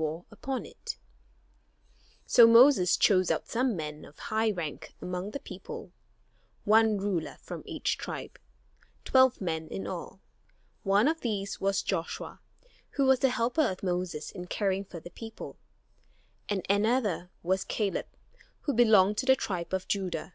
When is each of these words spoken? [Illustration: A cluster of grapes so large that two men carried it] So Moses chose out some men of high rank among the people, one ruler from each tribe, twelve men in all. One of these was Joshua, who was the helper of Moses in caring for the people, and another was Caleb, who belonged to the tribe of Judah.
[Illustration: 0.00 0.24
A 0.30 0.36
cluster 0.36 0.56
of 0.56 0.62
grapes 0.62 0.98
so 2.24 2.44
large 2.46 2.74
that 2.76 2.84
two 2.88 2.88
men 2.88 2.88
carried 2.88 2.88
it] 2.88 2.88
So 2.88 2.96
Moses 2.96 2.96
chose 2.96 3.30
out 3.30 3.48
some 3.48 3.76
men 3.76 4.04
of 4.06 4.18
high 4.18 4.50
rank 4.50 4.94
among 5.02 5.30
the 5.32 5.40
people, 5.40 5.92
one 6.64 6.96
ruler 6.96 7.36
from 7.42 7.62
each 7.66 7.98
tribe, 7.98 8.38
twelve 9.04 9.42
men 9.42 9.68
in 9.68 9.86
all. 9.86 10.22
One 10.84 11.06
of 11.06 11.20
these 11.20 11.60
was 11.60 11.82
Joshua, 11.82 12.40
who 12.92 13.04
was 13.04 13.18
the 13.18 13.28
helper 13.28 13.68
of 13.70 13.82
Moses 13.82 14.30
in 14.30 14.46
caring 14.46 14.86
for 14.86 15.00
the 15.00 15.10
people, 15.10 15.58
and 16.48 16.64
another 16.70 17.28
was 17.42 17.62
Caleb, 17.64 18.06
who 18.62 18.72
belonged 18.72 19.18
to 19.18 19.26
the 19.26 19.36
tribe 19.36 19.74
of 19.74 19.86
Judah. 19.86 20.32